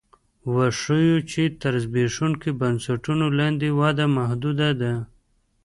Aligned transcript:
وښیو 0.53 1.17
چې 1.31 1.41
تر 1.61 1.73
زبېښونکو 1.83 2.49
بنسټونو 2.59 3.25
لاندې 3.39 3.67
وده 3.79 4.05
محدوده 4.17 4.69
ده 4.81 4.93